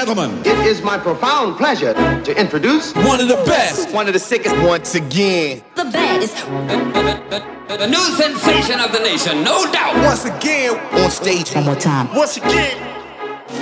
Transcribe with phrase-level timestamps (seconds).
[0.00, 4.06] Ladies and gentlemen, it is my profound pleasure to introduce one of the best, one
[4.06, 6.36] of the sickest, once again, the best.
[6.46, 9.94] the, the, the new sensation of the nation, no doubt.
[10.02, 11.54] Once again, on stage.
[11.54, 12.14] One more time.
[12.14, 12.78] Once again.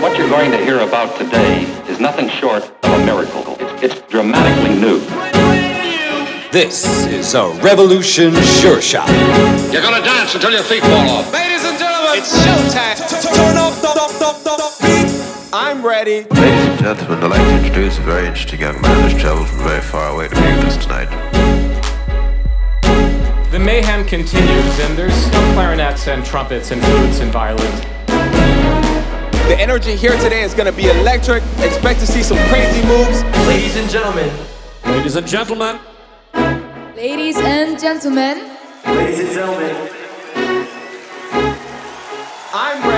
[0.00, 3.56] What you're going to hear about today is nothing short of a miracle.
[3.58, 5.00] It's, it's dramatically new.
[6.52, 9.08] This is a revolution sure shot.
[9.72, 11.32] You're gonna dance until your feet fall off.
[11.32, 13.34] Ladies and gentlemen, it's showtime.
[13.34, 14.67] Turn up the, the, the, the beat.
[15.50, 16.24] I'm ready.
[16.24, 19.60] Ladies and gentlemen, I'd like to introduce a very interesting young man who's traveled from
[19.60, 21.08] very far away to be with us tonight.
[23.50, 27.80] The mayhem continues, and there's some clarinets and trumpets and flutes and violins.
[29.48, 31.42] The energy here today is going to be electric.
[31.60, 33.22] Expect to see some crazy moves.
[33.48, 34.30] Ladies and gentlemen.
[34.84, 35.78] Ladies and gentlemen.
[36.94, 38.54] Ladies and gentlemen.
[38.84, 39.88] Ladies and gentlemen.
[42.52, 42.97] I'm ready.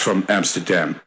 [0.00, 0.98] From Amsterdam.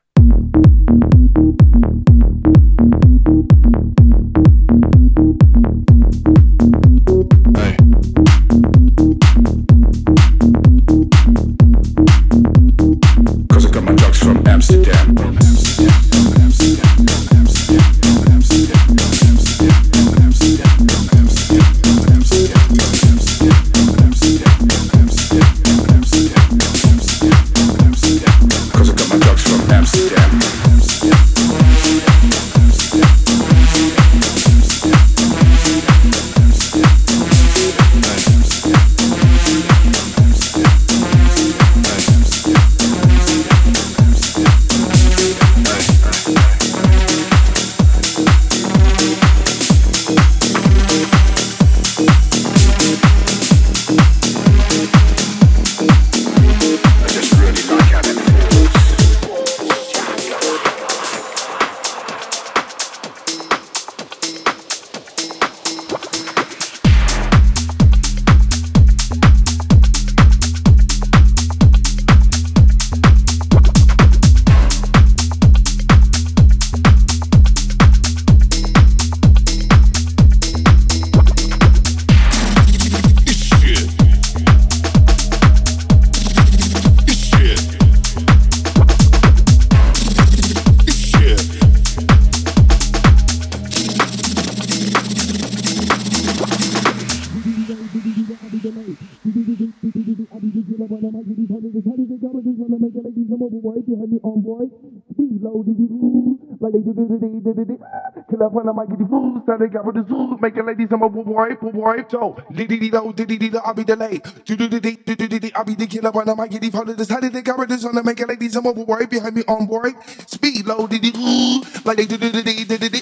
[108.54, 110.88] When I might get the food, so they got with the zoo, make it ladies,
[110.92, 114.96] I'm a wipe, wipe, so, diddy do, diddy do, I'll be delayed, do do diddy,
[114.96, 117.20] do do diddy, I'll be the killer when I might get the food, this how
[117.20, 119.44] did they got with this on the make it ladies, I'm a wipe, behind me
[119.48, 119.96] on board,
[120.30, 123.02] speed low, diddy, ooh, like they do do diddy, diddy diddy,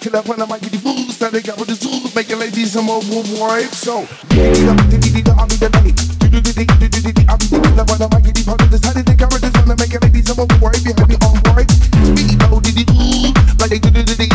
[0.00, 2.30] kill up when I might get the food, so they got with the zoo, make
[2.30, 3.02] it ladies, I'm a
[3.42, 7.26] wipe, so, diddy do, diddy do, I'll be delayed, do do diddy, do do diddy,
[7.26, 9.34] I'll be the killer when I might get the food, this how did they got
[9.34, 12.62] with this on the make it ladies, I'm wipe, behind me on board, speed low,
[12.62, 14.31] diddy, ooh, like they do do kill up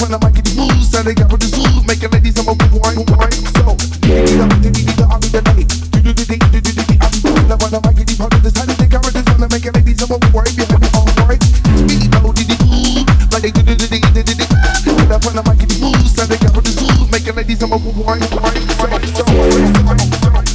[0.00, 2.48] when I might get the food, so they got the zoo, make it ladies, I'm
[2.48, 6.58] a wipe, wipe, so, do, diddy dee do, I'll be delayed, do do diddy, do
[6.60, 8.80] do diddy, I'll be the killer when I might get the food, this how did
[8.80, 11.04] they got with this on the make it ladies, I'm a wipe, behind me on
[11.20, 14.46] board, speed low, diddy, ooh, like they do do diddy, diddy diddy,
[14.88, 17.28] kill up when I might get the food, so they got with the zoo, make
[17.28, 20.49] it ladies, I'm a wipe, wipe, so, so,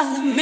[0.00, 0.39] Take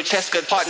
[0.00, 0.16] For
[0.48, 0.69] partner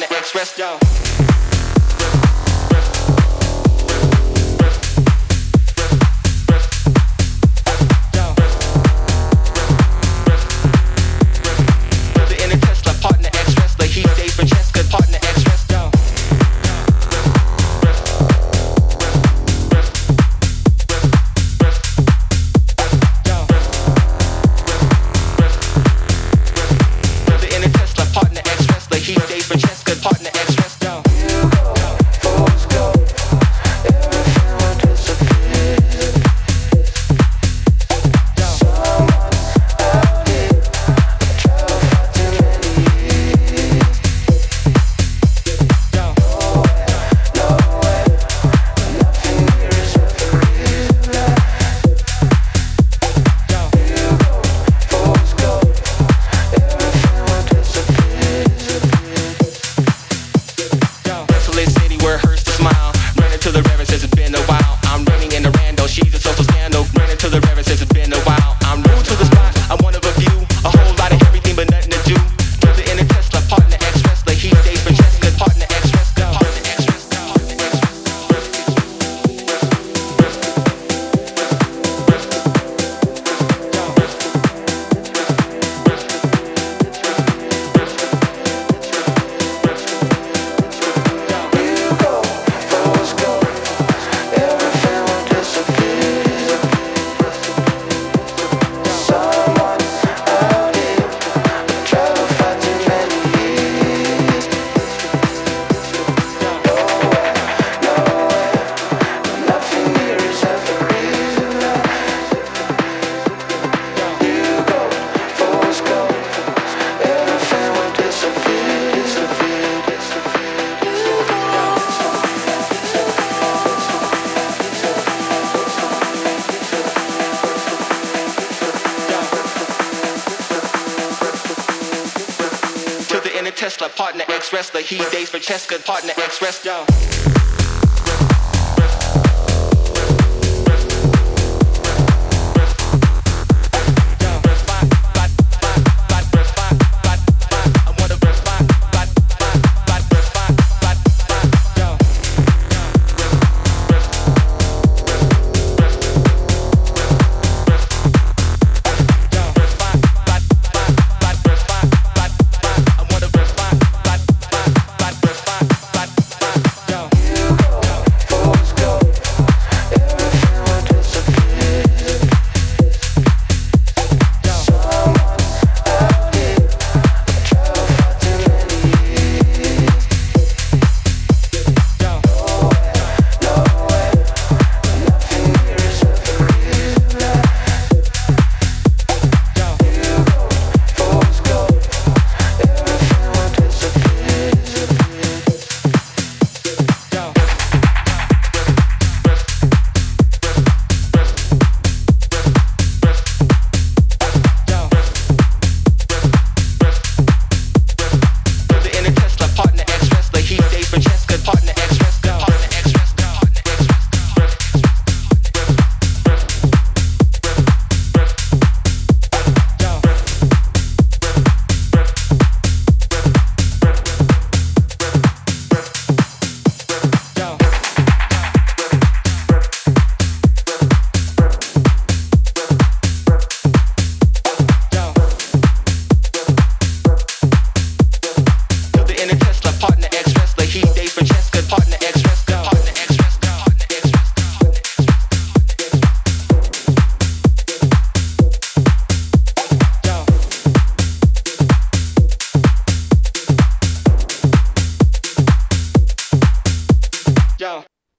[135.51, 135.90] To the